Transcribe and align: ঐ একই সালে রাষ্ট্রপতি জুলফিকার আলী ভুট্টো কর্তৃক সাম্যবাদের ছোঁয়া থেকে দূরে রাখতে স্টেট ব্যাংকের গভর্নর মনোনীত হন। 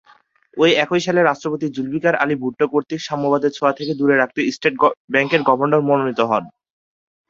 ঐ 0.57 0.73
একই 0.83 1.01
সালে 1.05 1.21
রাষ্ট্রপতি 1.23 1.65
জুলফিকার 1.75 2.15
আলী 2.23 2.35
ভুট্টো 2.41 2.65
কর্তৃক 2.73 3.01
সাম্যবাদের 3.07 3.51
ছোঁয়া 3.51 3.73
থেকে 3.77 3.93
দূরে 3.99 4.15
রাখতে 4.17 4.39
স্টেট 4.55 4.75
ব্যাংকের 5.13 5.41
গভর্নর 5.49 5.81
মনোনীত 5.89 6.19
হন। 6.29 6.43